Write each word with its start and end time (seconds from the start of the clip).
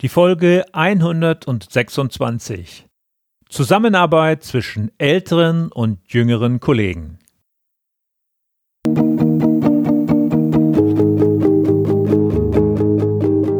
Die 0.00 0.08
Folge 0.08 0.64
126. 0.74 2.86
Zusammenarbeit 3.48 4.44
zwischen 4.44 4.92
älteren 4.96 5.72
und 5.72 5.98
jüngeren 6.06 6.60
Kollegen. 6.60 7.18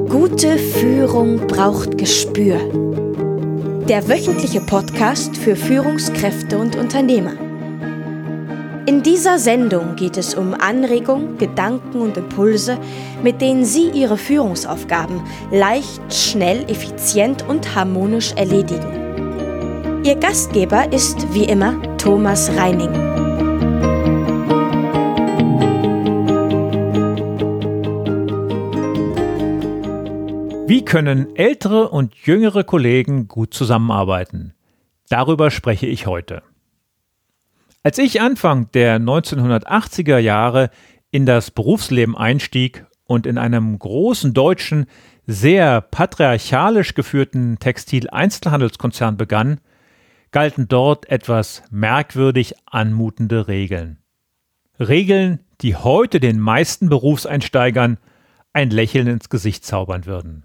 Gute 0.08 0.58
Führung 0.58 1.44
braucht 1.48 1.98
Gespür. 1.98 2.60
Der 3.88 4.08
wöchentliche 4.08 4.60
Podcast 4.60 5.36
für 5.36 5.56
Führungskräfte 5.56 6.58
und 6.58 6.76
Unternehmer. 6.76 7.47
In 8.88 9.02
dieser 9.02 9.38
Sendung 9.38 9.96
geht 9.96 10.16
es 10.16 10.34
um 10.34 10.54
Anregungen, 10.54 11.36
Gedanken 11.36 12.00
und 12.00 12.16
Impulse, 12.16 12.78
mit 13.22 13.42
denen 13.42 13.66
Sie 13.66 13.90
Ihre 13.90 14.16
Führungsaufgaben 14.16 15.20
leicht, 15.52 16.00
schnell, 16.10 16.62
effizient 16.70 17.46
und 17.46 17.74
harmonisch 17.74 18.32
erledigen. 18.32 20.00
Ihr 20.04 20.14
Gastgeber 20.14 20.90
ist 20.90 21.34
wie 21.34 21.44
immer 21.44 21.98
Thomas 21.98 22.50
Reining. 22.56 22.94
Wie 30.66 30.82
können 30.86 31.36
ältere 31.36 31.90
und 31.90 32.14
jüngere 32.14 32.64
Kollegen 32.64 33.28
gut 33.28 33.52
zusammenarbeiten? 33.52 34.54
Darüber 35.10 35.50
spreche 35.50 35.86
ich 35.86 36.06
heute. 36.06 36.42
Als 37.82 37.98
ich 37.98 38.20
Anfang 38.20 38.70
der 38.72 38.98
1980er 38.98 40.18
Jahre 40.18 40.70
in 41.10 41.26
das 41.26 41.50
Berufsleben 41.50 42.16
einstieg 42.16 42.84
und 43.04 43.26
in 43.26 43.38
einem 43.38 43.78
großen 43.78 44.34
deutschen, 44.34 44.86
sehr 45.26 45.80
patriarchalisch 45.80 46.94
geführten 46.94 47.58
Textileinzelhandelskonzern 47.58 49.16
begann, 49.16 49.60
galten 50.32 50.68
dort 50.68 51.08
etwas 51.08 51.62
merkwürdig 51.70 52.54
anmutende 52.66 53.48
Regeln. 53.48 53.98
Regeln, 54.80 55.40
die 55.60 55.76
heute 55.76 56.20
den 56.20 56.40
meisten 56.40 56.88
Berufseinsteigern 56.88 57.98
ein 58.52 58.70
Lächeln 58.70 59.06
ins 59.06 59.28
Gesicht 59.28 59.64
zaubern 59.64 60.06
würden. 60.06 60.44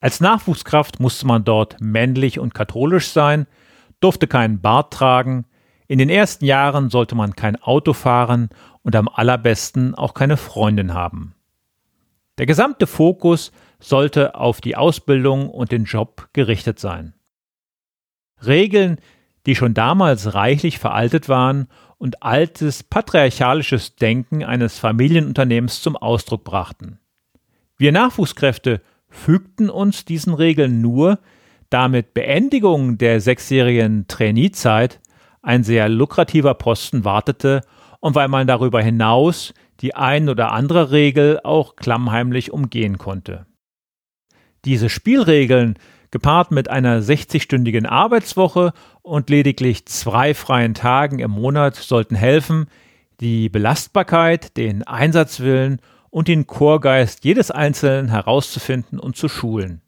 Als 0.00 0.20
Nachwuchskraft 0.20 1.00
musste 1.00 1.26
man 1.26 1.44
dort 1.44 1.76
männlich 1.80 2.38
und 2.38 2.54
katholisch 2.54 3.08
sein, 3.08 3.46
durfte 4.00 4.26
keinen 4.26 4.60
Bart 4.60 4.92
tragen, 4.92 5.46
in 5.88 5.98
den 5.98 6.08
ersten 6.08 6.44
Jahren 6.44 6.90
sollte 6.90 7.14
man 7.14 7.36
kein 7.36 7.56
Auto 7.56 7.92
fahren 7.92 8.50
und 8.82 8.96
am 8.96 9.08
allerbesten 9.08 9.94
auch 9.94 10.14
keine 10.14 10.36
Freundin 10.36 10.94
haben. 10.94 11.34
Der 12.38 12.46
gesamte 12.46 12.86
Fokus 12.86 13.52
sollte 13.78 14.34
auf 14.34 14.60
die 14.60 14.76
Ausbildung 14.76 15.48
und 15.48 15.72
den 15.72 15.84
Job 15.84 16.28
gerichtet 16.32 16.78
sein. 16.78 17.14
Regeln, 18.44 18.98
die 19.46 19.54
schon 19.54 19.74
damals 19.74 20.34
reichlich 20.34 20.78
veraltet 20.78 21.28
waren 21.28 21.68
und 21.98 22.22
altes 22.22 22.82
patriarchalisches 22.82 23.96
Denken 23.96 24.44
eines 24.44 24.78
Familienunternehmens 24.78 25.80
zum 25.80 25.96
Ausdruck 25.96 26.44
brachten. 26.44 26.98
Wir 27.78 27.92
Nachwuchskräfte 27.92 28.82
fügten 29.08 29.70
uns 29.70 30.04
diesen 30.04 30.34
Regeln 30.34 30.80
nur, 30.80 31.20
damit 31.70 32.12
Beendigung 32.12 32.98
der 32.98 33.20
sechsjährigen 33.20 34.06
Trainee-Zeit 34.08 35.00
ein 35.46 35.62
sehr 35.62 35.88
lukrativer 35.88 36.54
Posten 36.54 37.04
wartete 37.04 37.62
und 38.00 38.14
weil 38.16 38.28
man 38.28 38.46
darüber 38.46 38.82
hinaus 38.82 39.54
die 39.80 39.94
ein 39.94 40.28
oder 40.28 40.52
andere 40.52 40.90
Regel 40.90 41.38
auch 41.44 41.76
klammheimlich 41.76 42.50
umgehen 42.50 42.98
konnte. 42.98 43.46
Diese 44.64 44.88
Spielregeln, 44.88 45.78
gepaart 46.10 46.50
mit 46.50 46.68
einer 46.68 47.00
60-stündigen 47.00 47.86
Arbeitswoche 47.86 48.72
und 49.02 49.30
lediglich 49.30 49.86
zwei 49.86 50.34
freien 50.34 50.74
Tagen 50.74 51.20
im 51.20 51.30
Monat, 51.30 51.76
sollten 51.76 52.16
helfen, 52.16 52.66
die 53.20 53.48
Belastbarkeit, 53.48 54.56
den 54.56 54.82
Einsatzwillen 54.82 55.80
und 56.10 56.26
den 56.26 56.46
Chorgeist 56.46 57.24
jedes 57.24 57.50
Einzelnen 57.50 58.08
herauszufinden 58.08 58.98
und 58.98 59.16
zu 59.16 59.28
schulen. 59.28 59.82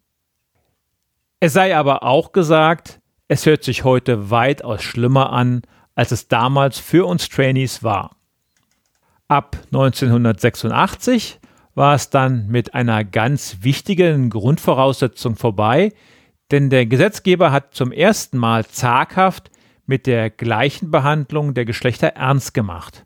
Es 1.41 1.53
sei 1.53 1.75
aber 1.75 2.03
auch 2.03 2.31
gesagt, 2.31 2.98
es 3.29 3.45
hört 3.45 3.63
sich 3.63 3.83
heute 3.83 4.31
weitaus 4.31 4.81
schlimmer 4.81 5.31
an, 5.31 5.61
als 5.93 6.11
es 6.11 6.27
damals 6.27 6.79
für 6.79 7.05
uns 7.05 7.29
Trainees 7.29 7.83
war. 7.83 8.15
Ab 9.27 9.55
1986 9.65 11.39
war 11.75 11.93
es 11.93 12.09
dann 12.09 12.47
mit 12.47 12.73
einer 12.73 13.03
ganz 13.03 13.57
wichtigen 13.61 14.31
Grundvoraussetzung 14.31 15.35
vorbei, 15.35 15.93
denn 16.49 16.71
der 16.71 16.87
Gesetzgeber 16.87 17.51
hat 17.51 17.75
zum 17.75 17.91
ersten 17.91 18.39
Mal 18.39 18.65
zaghaft 18.65 19.51
mit 19.85 20.07
der 20.07 20.31
gleichen 20.31 20.89
Behandlung 20.89 21.53
der 21.53 21.65
Geschlechter 21.65 22.07
ernst 22.07 22.55
gemacht. 22.55 23.05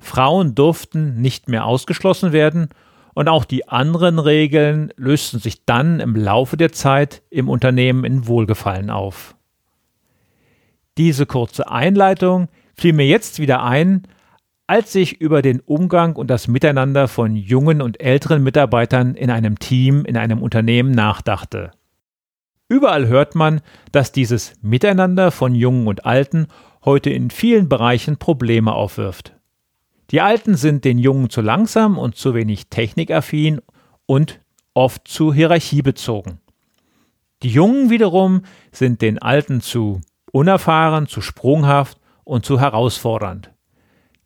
Frauen 0.00 0.54
durften 0.54 1.20
nicht 1.20 1.48
mehr 1.50 1.66
ausgeschlossen 1.66 2.32
werden 2.32 2.70
und 3.12 3.28
auch 3.28 3.44
die 3.44 3.68
anderen 3.68 4.18
Regeln 4.18 4.94
lösten 4.96 5.40
sich 5.40 5.66
dann 5.66 6.00
im 6.00 6.16
Laufe 6.16 6.56
der 6.56 6.72
Zeit 6.72 7.22
im 7.28 7.50
Unternehmen 7.50 8.04
in 8.04 8.26
Wohlgefallen 8.26 8.88
auf. 8.88 9.34
Diese 10.98 11.26
kurze 11.26 11.70
Einleitung 11.70 12.48
fiel 12.74 12.92
mir 12.92 13.06
jetzt 13.06 13.38
wieder 13.38 13.62
ein, 13.62 14.02
als 14.66 14.94
ich 14.94 15.20
über 15.20 15.42
den 15.42 15.60
Umgang 15.60 16.16
und 16.16 16.28
das 16.28 16.48
Miteinander 16.48 17.08
von 17.08 17.36
jungen 17.36 17.80
und 17.80 18.00
älteren 18.00 18.42
Mitarbeitern 18.42 19.14
in 19.14 19.30
einem 19.30 19.58
Team, 19.58 20.04
in 20.04 20.16
einem 20.16 20.42
Unternehmen 20.42 20.90
nachdachte. 20.90 21.70
Überall 22.68 23.06
hört 23.06 23.34
man, 23.34 23.60
dass 23.92 24.12
dieses 24.12 24.52
Miteinander 24.60 25.30
von 25.30 25.54
Jungen 25.54 25.86
und 25.86 26.04
Alten 26.04 26.48
heute 26.84 27.10
in 27.10 27.30
vielen 27.30 27.68
Bereichen 27.68 28.18
Probleme 28.18 28.72
aufwirft. 28.72 29.34
Die 30.10 30.20
Alten 30.20 30.54
sind 30.54 30.84
den 30.84 30.98
Jungen 30.98 31.30
zu 31.30 31.40
langsam 31.40 31.96
und 31.96 32.16
zu 32.16 32.34
wenig 32.34 32.68
technikaffin 32.68 33.60
und 34.04 34.40
oft 34.74 35.06
zu 35.06 35.32
hierarchiebezogen. 35.32 36.40
Die 37.42 37.50
Jungen 37.50 37.88
wiederum 37.88 38.42
sind 38.72 39.00
den 39.00 39.18
Alten 39.18 39.60
zu 39.60 40.00
unerfahren, 40.32 41.06
zu 41.06 41.20
sprunghaft 41.20 41.98
und 42.24 42.44
zu 42.44 42.60
herausfordernd. 42.60 43.52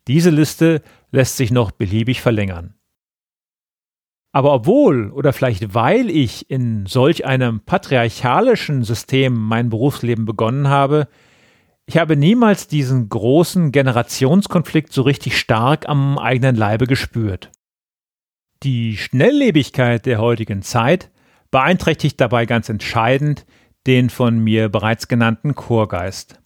Diese 0.07 0.29
Liste 0.29 0.81
lässt 1.11 1.37
sich 1.37 1.51
noch 1.51 1.71
beliebig 1.71 2.21
verlängern. 2.21 2.75
Aber 4.33 4.53
obwohl 4.53 5.11
oder 5.11 5.31
vielleicht 5.31 5.75
weil 5.75 6.09
ich 6.09 6.49
in 6.49 6.87
solch 6.87 7.25
einem 7.25 7.61
patriarchalischen 7.61 8.83
System 8.83 9.33
mein 9.35 9.69
Berufsleben 9.69 10.25
begonnen 10.25 10.67
habe, 10.67 11.07
ich 11.85 11.97
habe 11.97 12.15
niemals 12.15 12.67
diesen 12.67 13.09
großen 13.09 13.71
Generationskonflikt 13.71 14.91
so 14.91 15.03
richtig 15.03 15.37
stark 15.37 15.87
am 15.87 16.17
eigenen 16.17 16.55
Leibe 16.55 16.87
gespürt. 16.87 17.51
Die 18.63 18.97
Schnelllebigkeit 18.97 20.05
der 20.05 20.19
heutigen 20.19 20.61
Zeit 20.61 21.11
beeinträchtigt 21.51 22.19
dabei 22.19 22.45
ganz 22.45 22.69
entscheidend 22.69 23.45
den 23.87 24.09
von 24.09 24.39
mir 24.39 24.69
bereits 24.69 25.07
genannten 25.07 25.55
Chorgeist. 25.55 26.39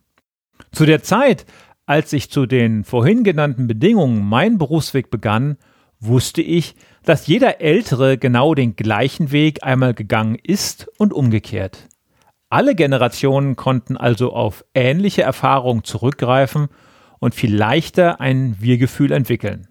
Zu 0.72 0.86
der 0.86 1.04
Zeit, 1.04 1.46
als 1.86 2.14
ich 2.14 2.30
zu 2.30 2.46
den 2.46 2.84
vorhin 2.84 3.24
genannten 3.24 3.68
Bedingungen 3.68 4.28
mein 4.28 4.58
Berufsweg 4.58 5.10
begann, 5.10 5.58
wusste 6.00 6.42
ich, 6.42 6.76
dass 7.04 7.28
jeder 7.28 7.62
Ältere 7.62 8.18
genau 8.18 8.54
den 8.54 8.76
gleichen 8.76 9.32
Weg 9.32 9.64
einmal 9.64 9.94
gegangen 9.94 10.36
ist 10.36 10.88
und 10.98 11.14
umgekehrt. 11.14 11.88
Alle 12.50 12.76
Generationen 12.76 13.56
konnten 13.56 13.98
also 13.98 14.32
auf 14.34 14.64
ähnliche 14.74 15.22
Erfahrungen 15.22 15.84
zurückgreifen 15.84 16.68
und 17.20 17.36
viel 17.36 17.56
leichter 17.56 18.22
ein 18.22 18.56
Wir-Gefühl 18.60 19.12
entwickeln. 19.12 19.68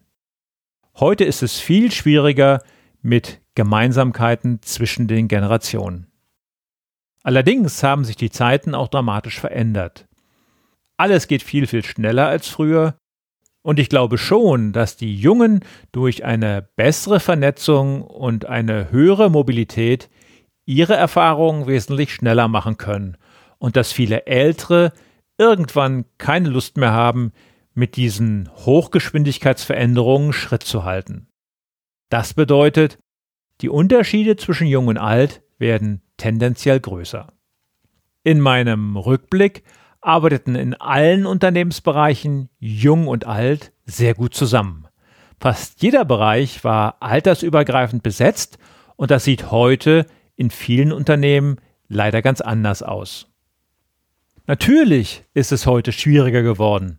Heute 0.99 1.25
ist 1.25 1.43
es 1.43 1.61
viel 1.61 1.93
schwieriger 1.93 2.63
mit 3.03 3.41
Gemeinsamkeiten 3.55 4.61
zwischen 4.63 5.09
den 5.09 5.29
Generationen. 5.29 6.07
Allerdings 7.27 7.83
haben 7.83 8.05
sich 8.05 8.15
die 8.15 8.31
Zeiten 8.31 8.73
auch 8.77 8.87
dramatisch 8.87 9.41
verändert. 9.41 10.07
Alles 10.97 11.27
geht 11.27 11.43
viel, 11.43 11.67
viel 11.67 11.85
schneller 11.85 12.29
als 12.29 12.47
früher, 12.47 12.97
und 13.63 13.81
ich 13.81 13.89
glaube 13.89 14.17
schon, 14.17 14.73
dass 14.73 14.97
die 14.97 15.17
Jungen 15.17 15.65
durch 15.91 16.25
eine 16.25 16.69
bessere 16.77 17.19
Vernetzung 17.19 18.03
und 18.03 18.45
eine 18.45 18.93
höhere 18.93 19.29
Mobilität 19.29 20.09
ihre 20.67 20.95
Erfahrungen 20.95 21.67
wesentlich 21.67 22.15
schneller 22.15 22.47
machen 22.47 22.77
können 22.77 23.17
und 23.59 23.75
dass 23.75 23.91
viele 23.91 24.27
Ältere 24.27 24.93
irgendwann 25.37 26.05
keine 26.19 26.49
Lust 26.49 26.77
mehr 26.77 26.93
haben, 26.93 27.33
mit 27.75 27.97
diesen 27.97 28.49
Hochgeschwindigkeitsveränderungen 28.55 30.33
Schritt 30.33 30.63
zu 30.63 30.85
halten. 30.85 31.27
Das 32.09 32.35
bedeutet, 32.35 33.01
die 33.63 33.69
Unterschiede 33.69 34.37
zwischen 34.37 34.69
Jung 34.69 34.87
und 34.87 34.99
Alt 34.99 35.43
werden 35.59 36.03
tendenziell 36.17 36.81
größer. 36.81 37.33
In 38.23 38.41
meinem 38.41 38.97
Rückblick 38.97 39.63
arbeiteten 40.01 40.55
in 40.55 40.75
allen 40.75 41.27
Unternehmensbereichen 41.27 42.49
Jung 42.59 43.09
und 43.09 43.27
Alt 43.27 43.73
sehr 43.85 44.15
gut 44.15 44.35
zusammen. 44.35 44.87
Fast 45.41 45.83
jeder 45.83 46.05
Bereich 46.05 46.65
war 46.65 46.97
altersübergreifend 47.01 48.03
besetzt 48.03 48.59
und 48.97 49.11
das 49.11 49.25
sieht 49.25 49.51
heute 49.51 50.07
in 50.37 50.51
vielen 50.51 50.93
Unternehmen 50.93 51.57
leider 51.89 52.23
ganz 52.23 52.41
anders 52.41 52.83
aus. 52.83 53.33
Natürlich 54.47 55.25
ist 55.35 55.53
es 55.53 55.67
heute 55.67 55.93
schwieriger 55.93 56.43
geworden, 56.43 56.99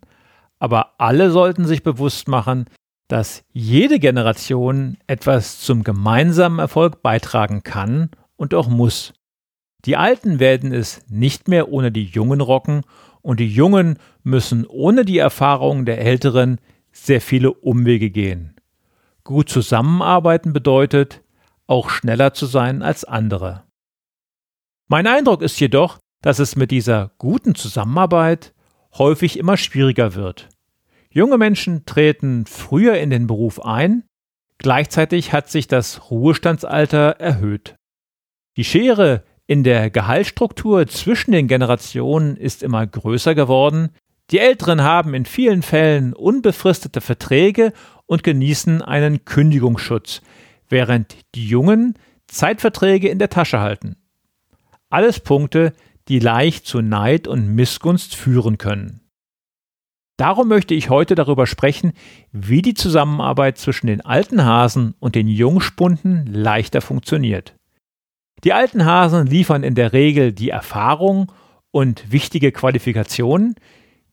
aber 0.58 0.94
alle 0.98 1.30
sollten 1.30 1.66
sich 1.66 1.82
bewusst 1.82 2.28
machen, 2.28 2.66
dass 3.08 3.42
jede 3.52 3.98
Generation 3.98 4.98
etwas 5.06 5.60
zum 5.60 5.82
gemeinsamen 5.82 6.58
Erfolg 6.58 7.02
beitragen 7.02 7.62
kann 7.62 8.10
und 8.38 8.54
auch 8.54 8.68
muss. 8.68 9.12
Die 9.84 9.96
Alten 9.96 10.40
werden 10.40 10.72
es 10.72 11.02
nicht 11.08 11.48
mehr 11.48 11.70
ohne 11.70 11.92
die 11.92 12.04
Jungen 12.04 12.40
rocken 12.40 12.82
und 13.20 13.40
die 13.40 13.52
Jungen 13.52 13.98
müssen 14.22 14.66
ohne 14.66 15.04
die 15.04 15.18
Erfahrungen 15.18 15.84
der 15.84 16.00
Älteren 16.00 16.58
sehr 16.92 17.20
viele 17.20 17.52
Umwege 17.52 18.10
gehen. 18.10 18.56
Gut 19.24 19.50
zusammenarbeiten 19.50 20.54
bedeutet, 20.54 21.22
auch 21.66 21.90
schneller 21.90 22.32
zu 22.32 22.46
sein 22.46 22.82
als 22.82 23.04
andere. 23.04 23.64
Mein 24.88 25.06
Eindruck 25.06 25.42
ist 25.42 25.60
jedoch, 25.60 25.98
dass 26.22 26.38
es 26.38 26.56
mit 26.56 26.70
dieser 26.70 27.12
guten 27.18 27.54
Zusammenarbeit 27.54 28.54
häufig 28.96 29.38
immer 29.38 29.56
schwieriger 29.56 30.14
wird. 30.14 30.48
Junge 31.10 31.38
Menschen 31.38 31.84
treten 31.84 32.46
früher 32.46 32.98
in 32.98 33.10
den 33.10 33.26
Beruf 33.26 33.60
ein, 33.60 34.04
gleichzeitig 34.58 35.32
hat 35.32 35.50
sich 35.50 35.68
das 35.68 36.10
Ruhestandsalter 36.10 37.16
erhöht. 37.18 37.77
Die 38.58 38.64
Schere 38.64 39.22
in 39.46 39.62
der 39.62 39.88
Gehaltsstruktur 39.88 40.88
zwischen 40.88 41.30
den 41.30 41.46
Generationen 41.46 42.36
ist 42.36 42.64
immer 42.64 42.88
größer 42.88 43.36
geworden, 43.36 43.90
die 44.32 44.40
Älteren 44.40 44.82
haben 44.82 45.14
in 45.14 45.26
vielen 45.26 45.62
Fällen 45.62 46.12
unbefristete 46.12 47.00
Verträge 47.00 47.72
und 48.06 48.24
genießen 48.24 48.82
einen 48.82 49.24
Kündigungsschutz, 49.24 50.22
während 50.68 51.14
die 51.36 51.46
Jungen 51.46 51.94
Zeitverträge 52.26 53.08
in 53.08 53.20
der 53.20 53.30
Tasche 53.30 53.60
halten. 53.60 53.94
Alles 54.90 55.20
Punkte, 55.20 55.72
die 56.08 56.18
leicht 56.18 56.66
zu 56.66 56.80
Neid 56.80 57.28
und 57.28 57.54
Missgunst 57.54 58.16
führen 58.16 58.58
können. 58.58 59.02
Darum 60.16 60.48
möchte 60.48 60.74
ich 60.74 60.90
heute 60.90 61.14
darüber 61.14 61.46
sprechen, 61.46 61.92
wie 62.32 62.60
die 62.60 62.74
Zusammenarbeit 62.74 63.56
zwischen 63.56 63.86
den 63.86 64.00
alten 64.00 64.44
Hasen 64.44 64.96
und 64.98 65.14
den 65.14 65.28
Jungspunden 65.28 66.26
leichter 66.26 66.80
funktioniert. 66.80 67.54
Die 68.44 68.52
alten 68.52 68.84
Hasen 68.84 69.26
liefern 69.26 69.62
in 69.62 69.74
der 69.74 69.92
Regel 69.92 70.32
die 70.32 70.50
Erfahrung 70.50 71.32
und 71.70 72.12
wichtige 72.12 72.52
Qualifikationen, 72.52 73.56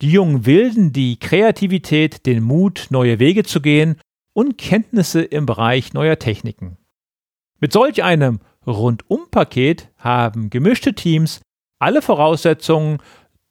die 0.02 0.12
jungen 0.12 0.46
Wilden 0.46 0.92
die 0.92 1.18
Kreativität, 1.20 2.26
den 2.26 2.44
Mut, 2.44 2.88
neue 2.90 3.20
Wege 3.20 3.44
zu 3.44 3.62
gehen 3.62 3.98
und 4.34 4.58
Kenntnisse 4.58 5.22
im 5.22 5.46
Bereich 5.46 5.94
neuer 5.94 6.20
Techniken. 6.20 6.78
Mit 7.60 7.72
solch 7.72 8.04
einem 8.04 8.40
Rundumpaket 8.68 9.90
haben 9.98 10.50
gemischte 10.50 10.94
Teams 10.94 11.42
alle 11.80 12.02
Voraussetzungen, 12.02 13.00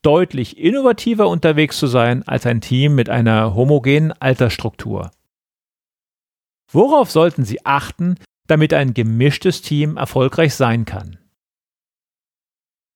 deutlich 0.03 0.59
innovativer 0.59 1.29
unterwegs 1.29 1.79
zu 1.79 1.87
sein 1.87 2.23
als 2.29 2.47
ein 2.47 2.61
Team 2.61 2.94
mit 2.94 3.09
einer 3.09 3.55
homogenen 3.55 4.12
Altersstruktur. 4.12 5.11
Worauf 6.71 7.11
sollten 7.11 7.44
Sie 7.44 7.65
achten, 7.65 8.17
damit 8.46 8.75
ein 8.75 8.94
gemischtes 8.94 9.62
Team 9.62 9.96
erfolgreich 9.96 10.55
sein 10.55 10.85
kann? 10.85 11.19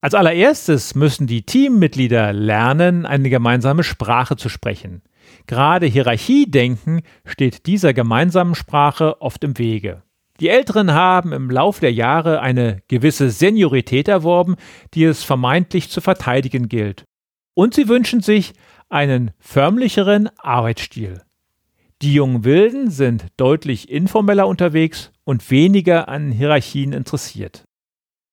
Als 0.00 0.14
allererstes 0.14 0.94
müssen 0.94 1.26
die 1.26 1.42
Teammitglieder 1.42 2.32
lernen, 2.32 3.04
eine 3.04 3.30
gemeinsame 3.30 3.82
Sprache 3.82 4.36
zu 4.36 4.48
sprechen. 4.48 5.02
Gerade 5.46 5.86
Hierarchiedenken 5.86 7.02
steht 7.24 7.66
dieser 7.66 7.92
gemeinsamen 7.92 8.54
Sprache 8.54 9.20
oft 9.20 9.42
im 9.42 9.58
Wege. 9.58 10.02
Die 10.40 10.48
Älteren 10.48 10.92
haben 10.92 11.32
im 11.32 11.50
Lauf 11.50 11.80
der 11.80 11.92
Jahre 11.92 12.40
eine 12.40 12.80
gewisse 12.86 13.30
Seniorität 13.30 14.06
erworben, 14.06 14.54
die 14.94 15.02
es 15.02 15.24
vermeintlich 15.24 15.90
zu 15.90 16.00
verteidigen 16.00 16.68
gilt. 16.68 17.04
Und 17.54 17.74
sie 17.74 17.88
wünschen 17.88 18.20
sich 18.20 18.52
einen 18.88 19.32
förmlicheren 19.40 20.30
Arbeitsstil. 20.38 21.22
Die 22.00 22.14
jungen 22.14 22.44
Wilden 22.44 22.90
sind 22.90 23.26
deutlich 23.36 23.90
informeller 23.90 24.46
unterwegs 24.46 25.10
und 25.24 25.50
weniger 25.50 26.08
an 26.08 26.30
Hierarchien 26.30 26.92
interessiert. 26.92 27.64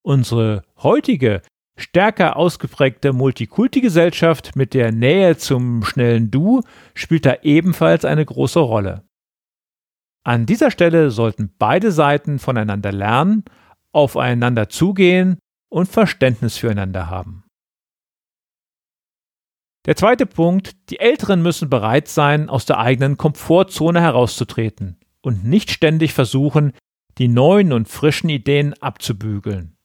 Unsere 0.03 0.63
heutige, 0.77 1.41
stärker 1.75 2.37
ausgeprägte 2.37 3.11
Multikulti-Gesellschaft 3.11 4.55
mit 4.55 4.75
der 4.75 4.91
Nähe 4.91 5.37
zum 5.37 5.83
schnellen 5.83 6.29
Du 6.29 6.61
spielt 6.93 7.25
da 7.25 7.37
ebenfalls 7.41 8.05
eine 8.05 8.23
große 8.23 8.59
Rolle. 8.59 9.03
An 10.23 10.45
dieser 10.45 10.69
Stelle 10.69 11.09
sollten 11.09 11.53
beide 11.57 11.91
Seiten 11.91 12.37
voneinander 12.37 12.91
lernen, 12.91 13.45
aufeinander 13.91 14.69
zugehen 14.69 15.39
und 15.69 15.87
Verständnis 15.87 16.57
füreinander 16.57 17.09
haben. 17.09 17.44
Der 19.85 19.95
zweite 19.95 20.25
Punkt, 20.25 20.71
die 20.89 20.99
Älteren 20.99 21.41
müssen 21.43 21.69
bereit 21.69 22.07
sein, 22.07 22.49
aus 22.49 22.65
der 22.65 22.79
eigenen 22.79 23.17
Komfortzone 23.17 24.01
herauszutreten 24.01 24.97
und 25.21 25.45
nicht 25.45 25.69
ständig 25.69 26.13
versuchen, 26.13 26.73
die 27.17 27.27
neuen 27.27 27.71
und 27.71 27.87
frischen 27.87 28.29
Ideen 28.29 28.73
abzubügeln. 28.81 29.77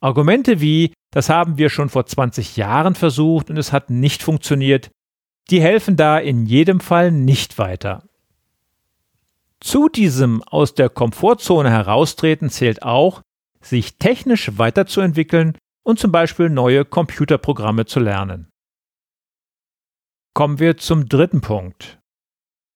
Argumente 0.00 0.60
wie, 0.60 0.92
das 1.10 1.28
haben 1.28 1.58
wir 1.58 1.70
schon 1.70 1.88
vor 1.88 2.06
20 2.06 2.56
Jahren 2.56 2.94
versucht 2.94 3.50
und 3.50 3.56
es 3.56 3.72
hat 3.72 3.90
nicht 3.90 4.22
funktioniert, 4.22 4.90
die 5.50 5.60
helfen 5.60 5.96
da 5.96 6.18
in 6.18 6.46
jedem 6.46 6.80
Fall 6.80 7.10
nicht 7.10 7.58
weiter. 7.58 8.04
Zu 9.60 9.88
diesem 9.88 10.42
aus 10.42 10.74
der 10.74 10.88
Komfortzone 10.88 11.70
heraustreten 11.70 12.50
zählt 12.50 12.82
auch, 12.82 13.22
sich 13.60 13.98
technisch 13.98 14.58
weiterzuentwickeln 14.58 15.56
und 15.82 15.98
zum 15.98 16.12
Beispiel 16.12 16.50
neue 16.50 16.84
Computerprogramme 16.84 17.86
zu 17.86 17.98
lernen. 17.98 18.48
Kommen 20.36 20.58
wir 20.58 20.76
zum 20.76 21.08
dritten 21.08 21.40
Punkt. 21.40 21.98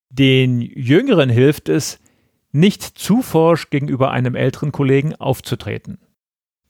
Den 0.09 0.63
Jüngeren 0.63 1.29
hilft 1.29 1.69
es, 1.69 2.01
nicht 2.53 2.83
zu 2.83 3.21
forsch 3.21 3.69
gegenüber 3.69 4.13
einem 4.13 4.35
älteren 4.35 4.73
Kollegen 4.73 5.15
aufzutreten. 5.17 5.99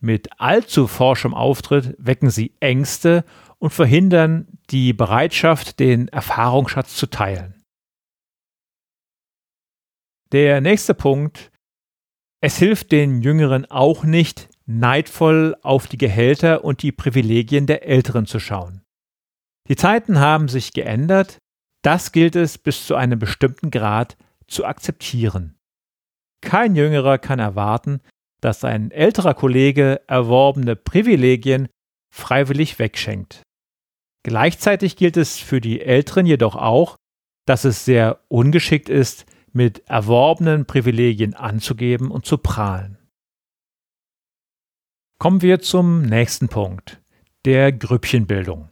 Mit 0.01 0.41
allzu 0.41 0.89
forschem 0.89 1.33
Auftritt 1.33 1.95
wecken 1.99 2.29
sie 2.29 2.57
Ängste 2.59 3.25
und 3.59 3.71
verhindern 3.71 4.49
die 4.71 4.93
Bereitschaft, 4.93 5.79
den 5.79 6.09
Erfahrungsschatz 6.09 6.97
zu 6.97 7.07
teilen. 7.07 7.63
Der 10.33 10.61
nächste 10.61 10.95
Punkt. 10.95 11.53
Es 12.41 12.59
hilft 12.59 12.91
den 12.91 13.23
Jüngeren 13.23 13.65
auch 13.71 14.03
nicht, 14.03 14.49
neidvoll 14.67 15.55
auf 15.63 15.87
die 15.87 15.99
Gehälter 15.99 16.65
und 16.65 16.83
die 16.83 16.91
Privilegien 16.91 17.69
der 17.69 17.87
Älteren 17.87 18.27
zu 18.27 18.41
schauen. 18.41 18.83
Die 19.71 19.77
Zeiten 19.77 20.19
haben 20.19 20.49
sich 20.49 20.73
geändert, 20.73 21.39
das 21.83 22.11
gilt 22.11 22.35
es 22.35 22.59
bis 22.59 22.87
zu 22.87 22.97
einem 22.97 23.21
bestimmten 23.21 23.71
Grad 23.71 24.17
zu 24.49 24.65
akzeptieren. 24.65 25.61
Kein 26.43 26.75
Jüngerer 26.75 27.19
kann 27.19 27.39
erwarten, 27.39 28.01
dass 28.41 28.65
ein 28.65 28.91
älterer 28.91 29.33
Kollege 29.33 30.01
erworbene 30.09 30.75
Privilegien 30.75 31.69
freiwillig 32.13 32.81
wegschenkt. 32.81 33.43
Gleichzeitig 34.25 34.97
gilt 34.97 35.17
es 35.17 35.39
für 35.39 35.61
die 35.61 35.81
Älteren 35.81 36.27
jedoch 36.27 36.57
auch, 36.57 36.97
dass 37.47 37.65
es 37.65 37.85
sehr 37.85 38.25
ungeschickt 38.27 38.89
ist, 38.89 39.25
mit 39.53 39.89
erworbenen 39.89 40.67
Privilegien 40.67 41.35
anzugeben 41.35 42.11
und 42.11 42.27
zu 42.27 42.39
prahlen. 42.39 42.99
Kommen 45.21 45.43
wir 45.43 45.61
zum 45.61 46.03
nächsten 46.03 46.49
Punkt, 46.49 47.01
der 47.45 47.71
Grüppchenbildung. 47.71 48.69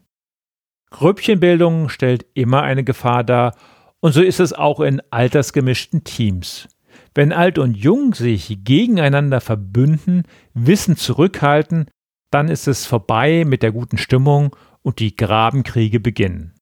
Grüppchenbildung 0.91 1.89
stellt 1.89 2.27
immer 2.35 2.63
eine 2.63 2.85
Gefahr 2.85 3.25
dar, 3.25 3.55
und 4.01 4.13
so 4.13 4.23
ist 4.23 4.41
es 4.41 4.53
auch 4.53 4.81
in 4.81 5.03
altersgemischten 5.11 6.05
Teams. 6.05 6.69
Wenn 7.15 7.33
Alt 7.33 7.59
und 7.59 7.77
Jung 7.77 8.15
sich 8.15 8.59
gegeneinander 8.65 9.41
verbünden, 9.41 10.23
Wissen 10.55 10.97
zurückhalten, 10.97 11.91
dann 12.31 12.49
ist 12.49 12.69
es 12.69 12.87
vorbei 12.87 13.45
mit 13.47 13.63
der 13.63 13.73
guten 13.73 13.99
Stimmung 13.99 14.55
und 14.83 15.01
die 15.01 15.17
Grabenkriege 15.17 16.01
beginnen. 16.01 16.55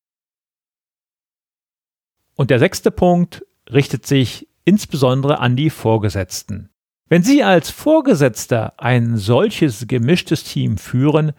Und 2.36 2.50
der 2.50 2.58
sechste 2.58 2.90
Punkt 2.90 3.44
richtet 3.70 4.06
sich 4.06 4.48
insbesondere 4.64 5.40
an 5.40 5.56
die 5.56 5.70
Vorgesetzten. 5.70 6.70
Wenn 7.08 7.22
Sie 7.22 7.42
als 7.42 7.70
Vorgesetzter 7.70 8.80
ein 8.80 9.16
solches 9.16 9.86
gemischtes 9.86 10.44
Team 10.44 10.76
führen, 10.76 11.32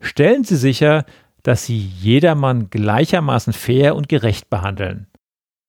stellen 0.00 0.44
Sie 0.44 0.56
sicher, 0.56 1.04
dass 1.42 1.66
Sie 1.66 1.78
jedermann 1.78 2.70
gleichermaßen 2.70 3.52
fair 3.52 3.96
und 3.96 4.08
gerecht 4.08 4.50
behandeln. 4.50 5.06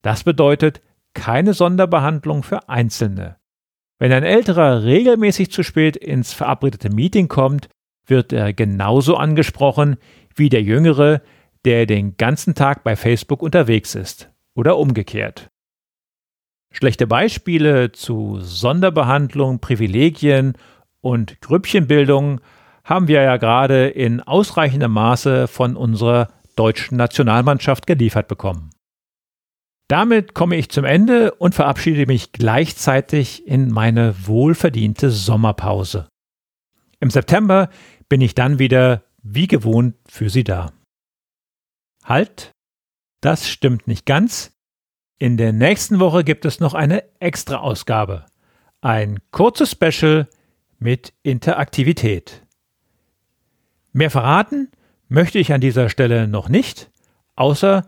Das 0.02 0.24
bedeutet 0.24 0.82
keine 1.14 1.54
Sonderbehandlung 1.54 2.44
für 2.44 2.70
Einzelne. 2.70 3.38
Wenn 4.00 4.12
ein 4.12 4.24
älterer 4.24 4.84
regelmäßig 4.84 5.52
zu 5.52 5.64
spät 5.64 5.96
ins 5.96 6.34
verabredete 6.34 6.90
Meeting 6.90 7.28
kommt, 7.28 7.70
wird 8.06 8.34
er 8.34 8.54
genauso 8.54 9.16
angesprochen 9.16 9.98
wie 10.36 10.50
der 10.50 10.62
jüngere, 10.62 11.22
der 11.64 11.86
den 11.86 12.18
ganzen 12.18 12.56
Tag 12.56 12.84
bei 12.84 12.96
Facebook 12.96 13.42
unterwegs 13.42 13.96
ist 13.96 14.30
oder 14.56 14.78
umgekehrt. 14.78 15.50
Schlechte 16.72 17.08
Beispiele 17.08 17.92
zu 17.92 18.40
Sonderbehandlung, 18.42 19.60
Privilegien 19.60 20.58
und 21.02 21.40
Grüppchenbildung 21.40 22.42
haben 22.84 23.08
wir 23.08 23.22
ja 23.22 23.38
gerade 23.38 23.88
in 23.88 24.22
ausreichendem 24.22 24.92
Maße 24.92 25.48
von 25.48 25.76
unserer 25.76 26.30
deutschen 26.56 26.98
Nationalmannschaft 26.98 27.88
geliefert 27.88 28.28
bekommen. 28.28 28.72
Damit 29.88 30.34
komme 30.34 30.56
ich 30.56 30.70
zum 30.70 30.86
Ende 30.86 31.34
und 31.36 31.56
verabschiede 31.56 32.06
mich 32.06 32.32
gleichzeitig 32.32 33.48
in 33.48 33.70
meine 33.72 34.16
wohlverdiente 34.28 35.12
Sommerpause. 35.12 36.08
Im 37.00 37.10
September 37.10 37.70
bin 38.10 38.22
ich 38.22 38.34
dann 38.34 38.60
wieder 38.60 39.04
wie 39.22 39.48
gewohnt 39.48 39.96
für 40.08 40.30
Sie 40.30 40.44
da. 40.44 40.72
Halt, 42.04 42.52
das 43.22 43.48
stimmt 43.48 43.88
nicht 43.88 44.06
ganz. 44.06 44.52
In 45.20 45.38
der 45.38 45.54
nächsten 45.54 46.00
Woche 46.00 46.24
gibt 46.24 46.46
es 46.46 46.60
noch 46.60 46.74
eine 46.74 47.04
Extra-Ausgabe. 47.20 48.26
Ein 48.82 49.20
kurzes 49.32 49.72
Special 49.72 50.28
mit 50.80 51.14
Interaktivität. 51.24 52.43
Mehr 53.94 54.10
verraten 54.10 54.72
möchte 55.08 55.40
ich 55.40 55.54
an 55.54 55.62
dieser 55.62 55.90
Stelle 55.90 56.28
noch 56.28 56.50
nicht, 56.50 56.92
außer 57.36 57.86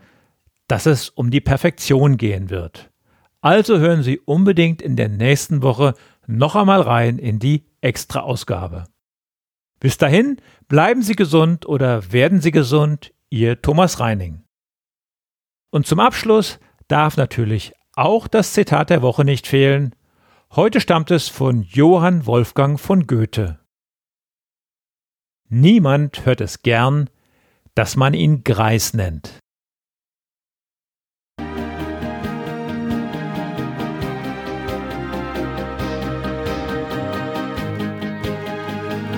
dass 0.67 0.85
es 0.85 1.09
um 1.09 1.31
die 1.31 1.41
Perfektion 1.41 2.17
gehen 2.17 2.49
wird. 2.49 2.91
Also 3.41 3.79
hören 3.79 4.01
Sie 4.01 4.19
unbedingt 4.19 4.81
in 4.81 4.95
der 4.95 5.09
nächsten 5.09 5.61
Woche 5.61 5.93
noch 6.27 6.55
einmal 6.55 6.81
rein 6.81 7.19
in 7.19 7.39
die 7.39 7.65
Extra-Ausgabe. 7.81 8.85
Bis 9.79 9.97
dahin, 9.97 10.37
bleiben 10.67 11.01
Sie 11.03 11.15
gesund 11.15 11.67
oder 11.67 12.11
werden 12.11 12.41
Sie 12.41 12.51
gesund, 12.51 13.13
Ihr 13.29 13.61
Thomas 13.61 13.99
Reining. 13.99 14.43
Und 15.69 15.85
zum 15.85 15.99
Abschluss 15.99 16.59
darf 16.87 17.17
natürlich 17.17 17.73
auch 17.95 18.27
das 18.27 18.53
Zitat 18.53 18.89
der 18.89 19.01
Woche 19.01 19.25
nicht 19.25 19.47
fehlen. 19.47 19.95
Heute 20.55 20.79
stammt 20.81 21.11
es 21.11 21.27
von 21.27 21.63
Johann 21.63 22.25
Wolfgang 22.25 22.79
von 22.79 23.07
Goethe. 23.07 23.59
Niemand 25.57 26.25
hört 26.25 26.41
es 26.41 26.63
gern, 26.63 27.09
dass 27.75 27.95
man 27.95 28.13
ihn 28.13 28.43
Greis 28.43 28.93
nennt. 28.93 29.39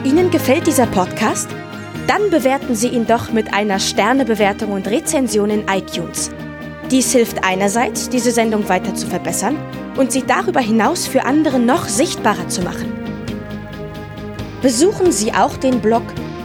Ihnen 0.04 0.30
gefällt 0.30 0.68
dieser 0.68 0.86
Podcast? 0.86 1.50
Dann 2.06 2.30
bewerten 2.30 2.76
Sie 2.76 2.90
ihn 2.90 3.08
doch 3.08 3.32
mit 3.32 3.52
einer 3.52 3.80
Sternebewertung 3.80 4.74
und 4.74 4.88
Rezension 4.88 5.50
in 5.50 5.68
iTunes. 5.68 6.30
Dies 6.92 7.14
hilft 7.14 7.44
einerseits, 7.44 8.10
diese 8.10 8.30
Sendung 8.30 8.70
weiter 8.70 8.94
zu 8.94 9.08
verbessern 9.08 9.58
und 9.98 10.12
sie 10.12 10.22
darüber 10.22 10.60
hinaus 10.60 11.08
für 11.08 11.26
andere 11.26 11.58
noch 11.58 11.86
sichtbarer 11.86 12.48
zu 12.48 12.62
machen. 12.62 12.94
Besuchen 14.62 15.12
Sie 15.12 15.34
auch 15.34 15.56
den 15.58 15.82
Blog 15.82 16.04